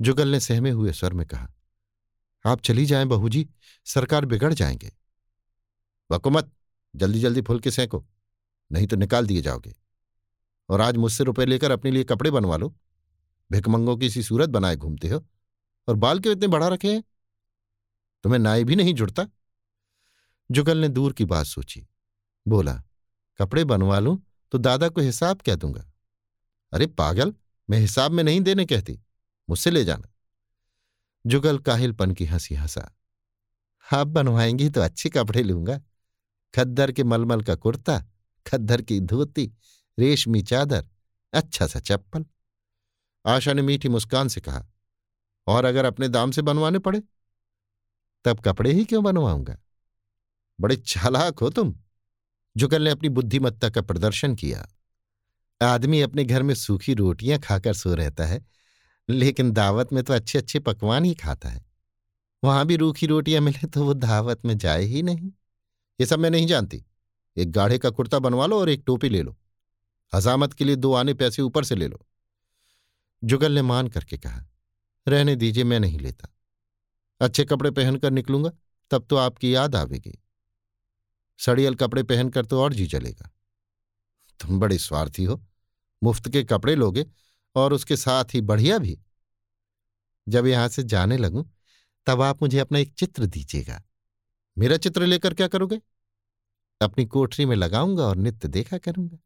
[0.00, 1.48] जुगल ने सहमे हुए स्वर में कहा,
[2.44, 3.48] आप चली जाएँ बहू जी
[3.86, 4.92] सरकार बिगड़ जाएँगे।
[6.10, 6.52] वकुमत
[6.96, 8.04] जल्दी जल्दी फुल के सेंको,
[8.72, 9.74] नहीं तो निकाल दिए जाओगे।
[10.68, 12.74] और आज मुझसे रुपए लेकर अपने लिए कपड़े बनवा लो।
[13.52, 15.26] भिकमंगों की सी सूरत बनाए घूमते हो,
[15.88, 17.04] और बाल क्यों इतने बढ़ा रखे हैं?
[18.24, 19.26] तुम्हें नाई भी नहीं जुड़ता?
[20.50, 21.86] जुगल ने दूर की बात सोची।
[22.48, 22.82] बोला,
[23.38, 25.92] कपड़े बनवा लूँ तो दादा को हिसाब क्या दूँगा?
[26.72, 27.34] अरे पागल,
[27.70, 29.00] मैं हिसाब में नहीं देने कहती।
[29.50, 30.08] मुझसे ले जाना।
[31.26, 32.96] जुगल काहिलपन की हँसी हंसा।
[33.92, 35.80] आप बनवाएँगी तो अच्छे कपड़े लूँगा।
[36.54, 38.04] खद्दर के मलमल का कुर्ता,
[38.46, 39.52] खद्दर की धोती,
[39.98, 40.88] रेशमी चादर
[41.32, 42.24] अच्छा सा चप्पल।
[43.26, 44.66] आशा ने मीठी मुस्कान से कहा,
[45.46, 47.02] और अगर अपने दाम से बनवाने पड़े,
[48.24, 49.58] तब कपड़े ही क्यों बनवाऊँगा?
[50.60, 51.76] बड़े चालाक हो तुम।
[52.56, 54.66] जुगल ने अपनी बुद्धिमत्ता का प्रदर्शन किया।
[55.60, 58.44] आदमी अपने घर में सूखी रोटियाँ खाकर सो रहता है,
[59.08, 61.64] लेकिन दावत में तो अच्छे अच्छे पकवान ही खाता है।
[62.44, 65.30] वहाँ भी रूखी रोटियाँ मिले तो वो दावत में जाए ही नहीं।
[66.00, 66.84] ये सब मैं नहीं जानती।
[67.36, 69.36] एक गाढ़े का कुर्ता बनवा लो और एक टोपी ले लो।
[70.14, 72.06] हजामत के लिए दो आने पैसे ऊपर से ले लो।
[73.24, 74.44] जुगल ने मान करके कहा,
[75.08, 76.28] रहने दीजिए, मैं नहीं लेता।
[77.20, 78.50] अच्छे कपड़े पहनकर निकलूँगा,
[78.90, 80.18] तब तो आपकी याद आवेगी।
[81.40, 83.30] सड़ियल कपड़े पहनकर तो और जी चलेगा।
[84.40, 85.46] तुम बड़े स्वार्थी हो,
[86.02, 87.06] मुफ़्त के कपड़े लोगे
[87.56, 88.98] और उसके साथ ही बढ़िया भी।
[90.28, 91.44] जब यहाँ से जाने लगूं,
[92.06, 93.82] तब आप मुझे अपना एक चित्र दीजिएगा।
[94.58, 95.80] मेरा चित्र लेकर क्या करोगे?
[96.80, 99.18] अपनी कोठरी में लगाऊँगा और नित्य देखा करूँगा।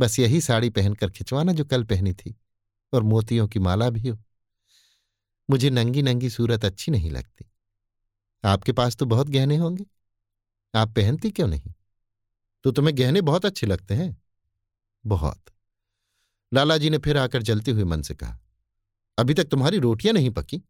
[0.00, 2.36] बस यही साड़ी पहनकर खिंचवाना जो कल पहनी थी,
[2.92, 4.18] और मोतियों की माला भी हो।
[5.50, 7.50] मुझे नंगी नंगी सूरत अच्छी नहीं लगती।
[8.44, 9.84] आपके पास तो बहुत गहने होंगे।
[10.74, 11.74] आप पहनती क्यों नहीं?
[12.64, 14.16] तो तुम्हें गहने बहुत अच्छे लगते हैं।
[15.04, 15.44] बहुत।
[16.52, 18.38] लालाजी ने फिर आकर जलते हुए मन से कहा,
[19.18, 20.62] अभी तक तुम्हारी रोटियाँ नहीं पकी।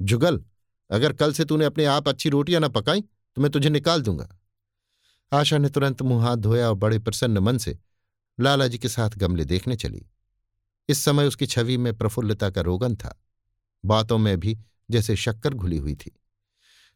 [0.00, 0.44] जुगल,
[0.90, 4.28] अगर कल से तूने अपने आप अच्छी रोटियाँ ना पकाई तो मैं तुझे निकाल दूँगा
[5.32, 7.78] आशा ने तुरंत मुँह हाथ धोया और बड़े प्रसन्न मन से
[8.38, 10.04] लालाजी के साथ गमले देखने चली।
[10.88, 13.18] इस समय उसकी छवि में प्रफुल्लता का रोगन था।
[13.84, 14.58] बातों में भी
[14.90, 16.10] जैसे शक्कर घुली हुई थी।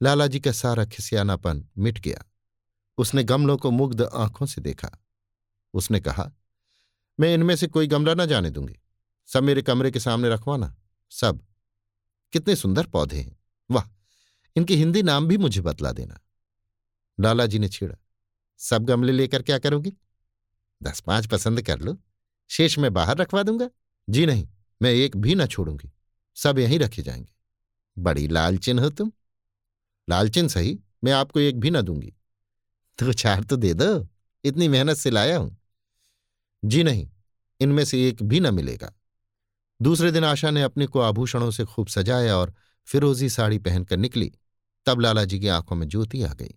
[0.03, 2.25] लालाजी का सारा खिसियानापन मिट गया।
[2.99, 4.91] उसने गमलों को मुग्ध आँखों से देखा।
[5.75, 6.33] उसने कहा,
[7.21, 8.77] मैं इनमें से कोई गमला ना जाने दूँगी।
[9.27, 10.77] सब मेरे कमरे के सामने रखवाना।
[11.11, 11.47] सब।
[12.33, 13.37] कितने सुंदर पौधे हैं।
[13.71, 13.85] वाह!
[14.57, 16.21] इनके हिंदी नाम भी मुझे बतला देना।
[17.21, 17.97] लालाजी ने छेड़ा,
[18.59, 19.93] सब गमले लेकर क्या करोगी?
[20.83, 21.99] दस पाँच पसंद कर लो।
[22.49, 23.71] शेष में बाहर रखवा दूँगा?
[24.11, 24.49] जी नहीं,
[24.83, 25.93] मैं एक भी ना छोड़ूँगी।
[26.35, 27.33] सब यहीं रखे जाएँगे।
[27.99, 29.13] बड़ी लालचिन हो तुम।
[30.09, 32.13] लालचिन सही, मैं आपको एक भी ना दूँगी।
[32.99, 34.09] तो चार तो दे दो,
[34.45, 35.57] इतनी मेहनत से लाया हूँ।
[36.65, 37.11] जी नहीं,
[37.61, 38.93] इनमें से एक भी न मिलेगा।
[39.83, 44.33] दूसरे दिन आशा ने अपने को आभूषणों से खूब सजाया और फिरोजी साड़ी पहनकर निकली।
[44.87, 46.55] तब लालाजी की आँखों में ज्योति आ गई।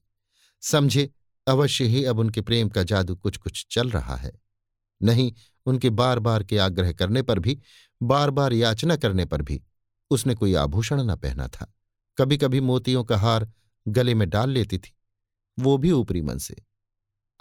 [0.61, 1.09] समझे,
[1.47, 4.31] अवश्य ही अब उनके प्रेम का जादू कुछ कुछ चल रहा है।
[5.03, 5.33] नहीं,
[5.65, 7.59] उनके बार बार के आग्रह करने पर भी
[8.03, 9.61] बार बार याचना करने पर भी,
[10.09, 11.73] उसने कोई आभूषण न पहना था।
[12.19, 13.51] कभी कभी मोतियों का हार
[13.87, 14.97] गले में डाल लेती थी।
[15.59, 16.55] वो भी ऊपरी मन से।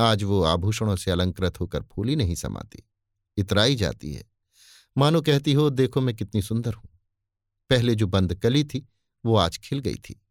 [0.00, 2.88] आज वो आभूषणों से अलंकृत होकर फूली नहीं समाती।
[3.36, 4.24] इतराई जाती है।
[4.98, 6.88] मानो कहती हो, देखो मैं कितनी सुंदर हूँ।
[7.70, 8.88] पहले जो बंद कली थी,
[9.24, 10.26] वो आज खिल गई थी।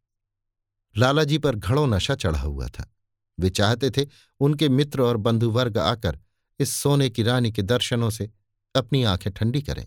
[0.97, 2.95] लालाजी पर घड़ों नशा चढ़ा हुआ था।
[3.39, 4.07] वे चाहते थे
[4.39, 6.19] उनके मित्र और बंधुवर्ग आकर
[6.60, 8.31] इस सोने की रानी के दर्शनों से
[8.75, 9.86] अपनी आँखें ठंडी करें।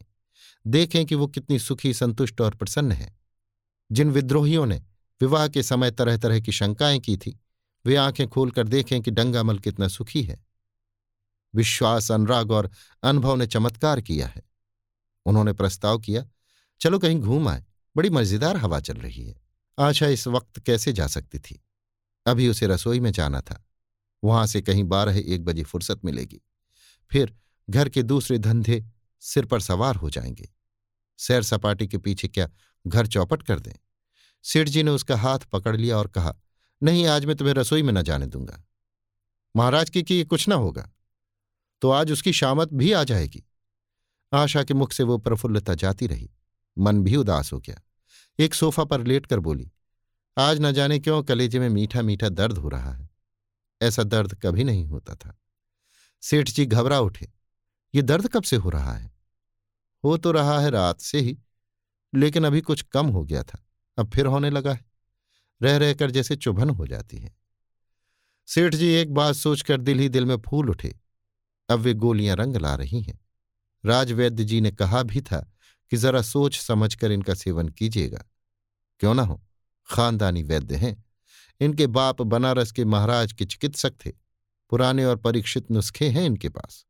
[0.67, 3.20] देखें कि वो कितनी सुखी, संतुष्ट और प्रसन्न है।
[3.93, 4.77] जिन विद्रोहियों ने
[5.21, 7.41] विवाह के समय तरह तरह की शंकाएँ की थी,
[7.87, 10.45] वे आँखें खोलकर देखें कि डंगामल कितना सुखी है।
[11.55, 12.71] विश्वास, अनुराग और
[13.03, 14.43] अनुभव ने चमत्कार किया है।
[15.27, 16.27] उन्होंने प्रस्ताव किया,
[16.81, 17.65] चलो कहीं घूम आए,
[17.97, 19.41] बड़ी मज़ेदार हवा चल रही है।
[19.79, 21.65] आशा इस वक्त कैसे जा सकती थी?
[22.27, 23.67] अभी उसे रसोई में जाना था।
[24.25, 26.41] वहाँ से कहीं बारह एक बजे फुर्सत मिलेगी।
[27.11, 27.37] फिर
[27.71, 28.87] घर के दूसरे धंधे
[29.21, 30.49] सिर पर सवार हो जाएँगे।
[31.19, 32.51] सैर सपाटी के पीछे क्या
[32.87, 33.73] घर चौपट कर दें।
[34.45, 36.35] सेठ जी ने उसका हाथ पकड़ लिया और कहा,
[36.83, 38.63] नहीं, आज मैं तुम्हें रसोई में न जाने दूँगा।
[39.55, 40.89] महाराज की कि कुछ ना होगा
[41.83, 43.43] तो आज उसकी शामत भी आ जाएगी।
[44.33, 46.31] आशा के मुख से वो प्रफुल्लता जाती रही।
[46.79, 47.81] मन भी उदास हो गया।
[48.39, 49.71] एक सोफा पर लेटकर बोली,
[50.37, 53.09] आज न जाने क्यों कलेजे में मीठा मीठा दर्द हो रहा है?
[53.81, 55.37] ऐसा दर्द कभी नहीं होता था।
[56.23, 57.29] सेठ जी घबरा उठे,
[57.95, 59.11] ये दर्द कब से हो रहा है?
[60.05, 61.39] हो तो रहा है रात से ही।
[62.15, 63.67] लेकिन अभी कुछ कम हो गया था।
[63.99, 64.85] अब फिर होने लगा है।
[65.63, 67.37] रह रहकर जैसे चुभन हो जाती है।
[68.47, 71.01] सेठ जी एक बात सोचकर दिल ही दिल में फूल उठे।
[71.69, 73.19] अब वे गोलियाँ रंग ला रही हैं।
[73.85, 75.53] राजवैद्य जी ने कहा भी था
[75.91, 78.25] कि जरा सोच समझकर इनका सेवन कीजिएगा।
[79.01, 79.45] क्यों ना हो?
[79.87, 81.05] खानदानी वैद्य हैं।
[81.61, 84.13] इनके बाप बनारस के महाराज के चिकित्सक थे।
[84.71, 86.87] पुराने और परीक्षित नुस्खे हैं इनके पास।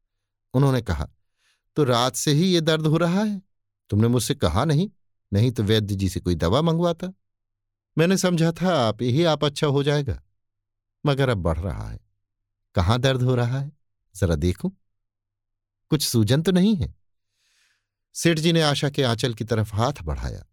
[0.55, 1.09] उन्होंने कहा
[1.77, 3.43] तो रात से ही ये दर्द हो रहा है?
[3.91, 4.91] तुमने मुझसे कहा नहीं।
[5.33, 7.13] नहीं तो वैद्य जी से कोई दवा मंगवाता।
[7.99, 10.23] मैंने समझा था, आप यही आप अच्छा हो जाएगा।
[11.07, 12.01] मगर अब बढ़ रहा है।
[12.75, 13.73] कहाँ दर्द हो रहा है?
[14.17, 14.77] जरा देखूँ।
[15.89, 16.95] कुछ सूजन तो नहीं है।
[18.15, 20.45] सेठ जी ने आशा के आंचल की तरफ़ हाथ बढ़ाया।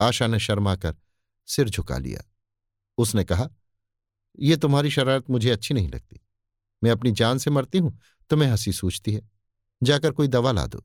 [0.00, 0.96] आशा ने शर्मा कर
[1.46, 2.32] सिर झुका लिया।
[2.98, 3.48] उसने कहा
[4.40, 6.20] यह तुम्हारी शरारत मुझे अच्छी नहीं लगती।
[6.84, 7.98] मैं अपनी जान से मरती हूँ
[8.30, 9.30] तुम्हें हँसी सूझती है।
[9.82, 10.84] जाकर कोई दवा ला दो।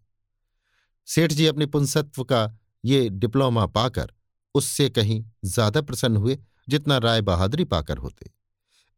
[1.06, 4.11] सेठ जी अपने पुंसत्व का ये डिप्लोमा पाकर
[4.55, 6.37] उससे कहीं ज़्यादा प्रसन्न हुए
[6.69, 8.29] जितना राय बहादुरी पाकर होते।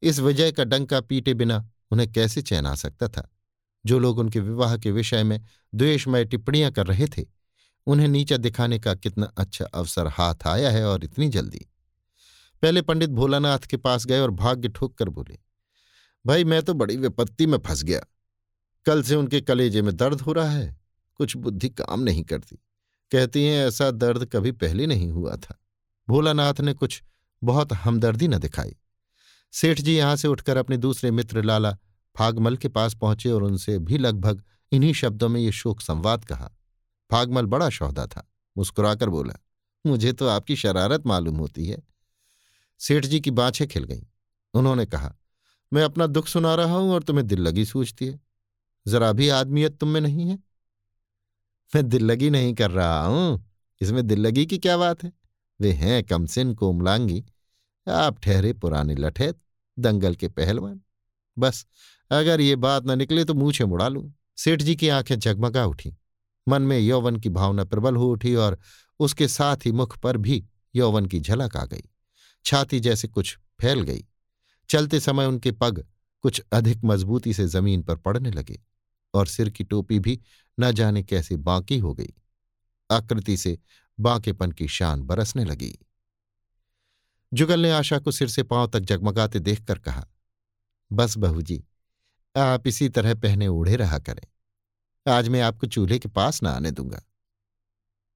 [0.04, 3.30] इस विजय का डंका पीटे बिना उन्हें कैसे चैन आ सकता था?
[3.86, 5.40] जो लोग उनके विवाह के विषय में
[5.76, 7.26] द्वेषमय टिप्पणियाँ कर रहे थे,
[7.88, 11.66] उन्हें नीचा दिखाने का कितना अच्छा अवसर हाथ आया है और इतनी जल्दी।
[12.64, 15.38] पहले पंडित भोलानाथ के पास गए और भाग्य ठोक कर बोले,
[16.26, 18.02] भाई, मैं तो बड़ी विपत्ति में फंस गया।
[18.86, 20.78] कल से उनके कलेजे में दर्द हो रहा है,
[21.16, 22.60] कुछ बुद्धि काम नहीं करती।
[23.12, 25.60] कहती हैं, ऐसा दर्द कभी पहले नहीं हुआ था।
[26.10, 27.04] भोलानाथ ने कुछ
[27.44, 28.76] बहुत हमदर्दी न दिखाई।
[29.52, 31.78] सेठ जी यहाँ से उठकर अपने दूसरे मित्र लाला
[32.16, 36.52] फागमल के पास पहुँचे और उनसे भी लगभग इन्हीं शब्दों में ये शोक संवाद कहा।
[37.12, 39.34] फागमल बड़ा शौदा था। मुस्कुराकर बोला,
[39.86, 41.84] मुझे तो आपकी शरारत मालूम होती है।
[42.80, 44.04] सेठ जी की बाछें खिल गईं।
[44.54, 45.16] उन्होंने कहा,
[45.74, 48.20] मैं अपना दुख सुना रहा हूँ और तुम्हें दिल लगी सूझती है।
[48.88, 50.40] जरा भी आदमियत तुम में नहीं है।
[51.76, 53.52] मैं दिल लगी नहीं कर रहा हूँ।
[53.82, 55.14] इसमें दिल लगी की क्या बात है?
[55.62, 57.26] वे हैं कमसिन कोमलांगी
[57.88, 59.34] आप ठहरे पुराने लठे
[59.80, 60.82] दंगल के पहलवान।
[61.40, 61.66] बस,
[62.12, 65.98] अगर ये बात न निकले तो मूछे मुड़ा लूँ। सेठ जी की आँखें जगमगा उठी।
[66.48, 68.60] मन में यौवन की भावना प्रबल हो उठी और
[69.00, 71.84] उसके साथ ही मुख पर भी यौवन की झलक आ गई।
[72.46, 74.06] छाती जैसे कुछ फैल गई।
[74.70, 75.86] चलते समय उनके पग
[76.22, 78.60] कुछ अधिक मजबूती से ज़मीन पर पड़ने लगे।
[79.18, 80.20] और सिर की टोपी भी
[80.60, 82.14] न जाने कैसे बांकी हो गई।
[82.92, 83.58] आकृति से
[84.00, 85.78] बांकेपन की शान बरसने लगी।
[87.34, 90.08] जुगल ने आशा को सिर से पाँव तक जगमगाते देखकर कहा,
[90.92, 91.64] बस बहू जी
[92.36, 94.28] आप इसी तरह पहने ओढ़े रहा करें।
[95.14, 97.02] आज मैं आपको चूल्हे के पास न आने दूँगा।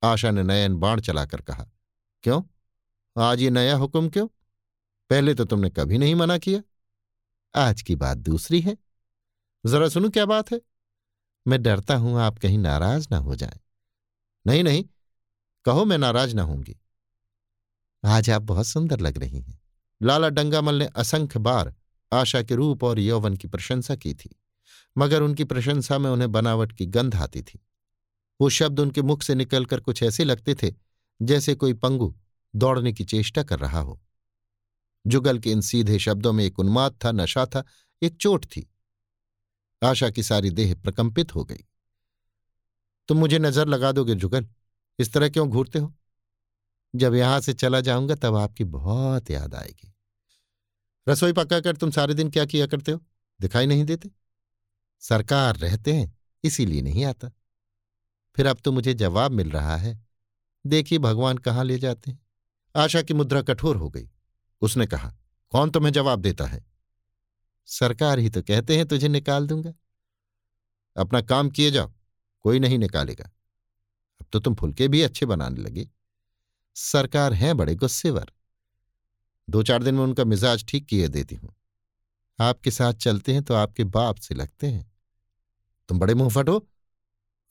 [0.04, 1.66] आशा ने नयन बाण चलाकर कहा,
[2.24, 2.42] क्यों?
[3.18, 4.28] आज ये नया हुक्म क्यों?
[5.10, 6.62] पहले तो तुमने कभी नहीं मना किया।
[7.56, 8.78] आज की बात दूसरी है।
[9.66, 10.62] जरा सुनो क्या बात है।
[11.45, 13.60] मैं डरता हूँ आप कहीं नाराज़ ना हो जाए।
[14.45, 14.84] नहीं नहीं,
[15.65, 16.75] कहो मैं नाराज़ ना होंगी
[18.04, 19.60] आज आप बहुत सुंदर लग रही हैं।
[20.01, 21.73] लाला डंगामल ने असंख्य बार
[22.12, 24.30] आशा के रूप और यौवन की प्रशंसा की थी,
[24.97, 27.60] मगर उनकी प्रशंसा में उन्हें बनावट की गंध आती थी।
[28.41, 30.73] वो शब्द उनके मुख से निकलकर कुछ ऐसे लगते थे,
[31.21, 32.13] जैसे कोई पंगु
[32.56, 34.01] दौड़ने की चेष्टा कर रहा हो।
[35.08, 37.63] जुगल के इन सीधे शब्दों में एक उन्माद था, नशा था,
[38.01, 38.67] एक चोट थी।
[39.84, 41.65] आशा की सारी देह प्रकंपित हो गई।
[43.08, 44.48] तुम मुझे नज़र लगा दोगे, जुगल।
[45.00, 45.94] इस तरह क्यों घूरते हो?
[46.96, 49.94] जब यहाँ से चला जाऊँगा, तब आपकी बहुत याद आएगी।
[51.10, 53.00] रसोई पका कर तुम सारे दिन क्या किया करते हो?
[53.41, 54.10] दिखाई नहीं देते?
[55.00, 57.32] सरकार रहते हैं, इसीलिए नहीं आता।
[58.36, 60.06] फिर अब तो मुझे जवाब मिल रहा है।
[60.67, 62.20] देखिए भगवान कहाँ ले जाते हैं?
[62.76, 64.10] आशा की मुद्रा कठोर हो गई।
[64.62, 65.15] उसने कहा,
[65.50, 66.70] कौन तुम्हें जवाब देता है?
[67.71, 69.73] सरकार ही तो कहते हैं तुझे निकाल दूँगा।
[70.97, 71.91] अपना काम किए जाओ,
[72.41, 73.25] कोई नहीं निकालेगा।
[74.21, 75.89] अब तो तुम फुलके भी अच्छे बनाने लगे।
[76.75, 78.31] सरकार हैं बड़े गुस्सेवर।
[79.49, 81.55] दो चार दिन में उनका मिजाज ठीक किए देती हूँ।
[82.39, 84.91] आपके साथ चलते हैं तो आपके बाप से लगते हैं।
[85.89, 86.60] तुम बड़े मुंहफट हो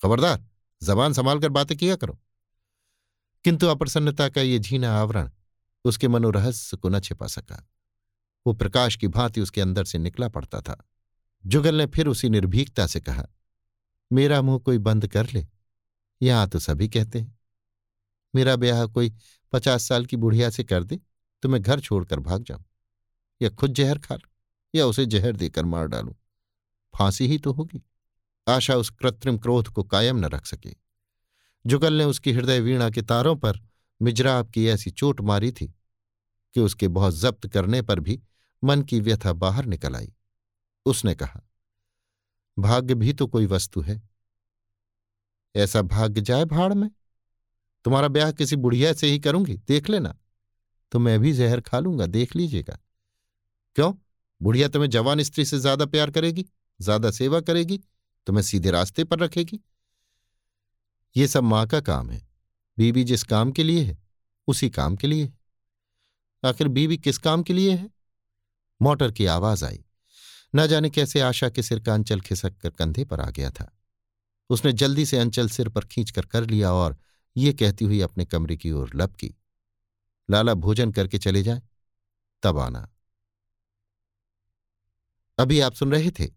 [0.00, 0.46] खबरदार,
[0.82, 2.18] जबान संभाल कर बातें किया करो।
[3.44, 5.30] किंतु अप्रसन्नता का ये झीना आवरण,
[5.84, 7.66] उसके मनोरहस्य को न छिपा सका।
[8.46, 10.76] वो प्रकाश की भांति उसके अंदर से निकला पड़ता था।
[11.44, 13.26] जुगल ने फिर उसी निर्भीकता से कहा,
[14.10, 15.46] मेरा मुँह कोई बंद कर ले,
[16.20, 17.38] यहाँ तो सभी कहते हैं।
[18.34, 19.12] मेरा ब्याह कोई
[19.52, 21.00] पचास साल की बुढ़िया से कर दे
[21.42, 22.64] तो मैं घर छोड़कर भाग जाऊँ,
[23.40, 24.28] या खुद जहर खा लू,
[24.74, 26.16] या उसे जहर देकर मार डालू।
[26.94, 27.82] फांसी ही तो होगी।
[28.46, 30.74] आशा उस कृत्रिम क्रोध को कायम न रख सके।
[31.64, 33.60] जुगल ने उसकी हृदय वीणा के तारों पर
[34.00, 35.66] मिजराब की ऐसी चोट मारी थी
[36.54, 38.20] कि उसके बहुत जब्त करने पर भी
[38.62, 40.12] मन की व्यथा बाहर निकल आई।
[40.86, 41.40] उसने कहा,
[42.56, 44.00] भाग्य भी तो कोई वस्तु है।
[45.54, 46.90] ऐसा भाग्य जाए भाड़ में।
[47.84, 50.16] तुम्हारा ब्याह किसी बुढ़िया से ही करूँगी, देख लेना।
[50.92, 52.78] तो मैं भी जहर खा लूँगा, देख लीजिएगा।
[53.76, 53.92] क्यों?
[54.40, 56.44] बुढ़िया तुम्हें जवान स्त्री से ज़्यादा प्यार करेगी,
[56.80, 57.80] ज़्यादा सेवा करेगी,
[58.26, 59.60] तुम्हें सीधे रास्ते पर रखेगी।
[61.16, 62.20] ये सब माँ का काम है।
[62.78, 63.98] बीबी जिस काम के लिए है,
[64.48, 65.38] उसी काम के लिए है।
[66.44, 67.88] आखिर बीबी किस काम के लिए है?
[68.82, 69.84] मोटर की आवाज़ आई।
[70.54, 73.78] न जाने कैसे आशा के सिर का अंचल खिसक कर कंधे पर आ गया था।
[74.50, 76.98] उसने जल्दी से अंचल सिर पर खींचकर कर लिया और
[77.36, 79.34] ये कहती हुई अपने कमरे की ओर लब की
[80.30, 81.62] लाला, भोजन करके चले जाए?
[82.42, 82.88] तब आना।
[85.38, 86.28] अभी आप सुन रहे थे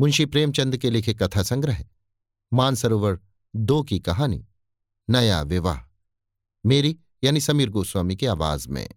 [0.00, 1.84] मुंशी प्रेमचंद के लिखे कथा संग्रह,
[2.52, 3.20] मानसरोवर
[3.56, 4.46] दो की कहानी,
[5.10, 5.80] नया विवाह।
[6.66, 8.88] मेरी यानी समीर गोस्वामी की आवाज़ में।